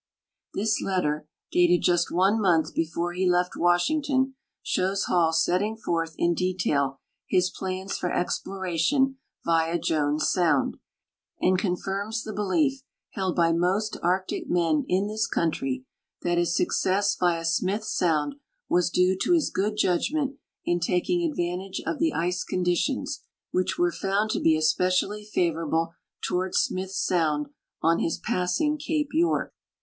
[0.55, 6.33] This letter, dated just one month before he left Washington, shows Hall setting forth in
[6.33, 10.77] detail his plans for exploration via Jones sound,
[11.39, 15.85] and confirms the belief, held by most Arctic men in this country,
[16.23, 18.33] that his success via Smith sound
[18.67, 23.21] was due to his good judgment in taking advantage of the ice conditions,
[23.51, 25.93] which were found to he especiall}'' favorable
[26.27, 27.49] toward Smith sound
[27.83, 29.53] on his passing cape York.